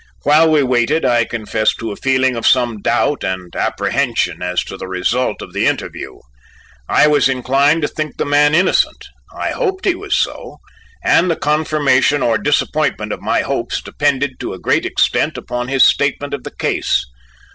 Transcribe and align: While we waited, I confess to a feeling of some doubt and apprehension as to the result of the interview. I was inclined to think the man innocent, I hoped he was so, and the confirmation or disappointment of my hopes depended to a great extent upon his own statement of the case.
While 0.23 0.49
we 0.49 0.63
waited, 0.63 1.05
I 1.05 1.25
confess 1.25 1.75
to 1.75 1.91
a 1.91 1.95
feeling 1.95 2.35
of 2.35 2.47
some 2.47 2.81
doubt 2.81 3.23
and 3.23 3.55
apprehension 3.55 4.41
as 4.41 4.63
to 4.63 4.75
the 4.75 4.87
result 4.87 5.43
of 5.43 5.53
the 5.53 5.67
interview. 5.67 6.17
I 6.89 7.05
was 7.05 7.29
inclined 7.29 7.83
to 7.83 7.87
think 7.87 8.17
the 8.17 8.25
man 8.25 8.55
innocent, 8.55 9.05
I 9.31 9.51
hoped 9.51 9.85
he 9.85 9.93
was 9.93 10.17
so, 10.17 10.57
and 11.03 11.29
the 11.29 11.35
confirmation 11.35 12.23
or 12.23 12.39
disappointment 12.39 13.13
of 13.13 13.21
my 13.21 13.41
hopes 13.41 13.79
depended 13.79 14.39
to 14.39 14.53
a 14.53 14.59
great 14.59 14.87
extent 14.87 15.37
upon 15.37 15.67
his 15.67 15.83
own 15.83 15.89
statement 15.89 16.33
of 16.33 16.45
the 16.45 16.55
case. 16.57 17.05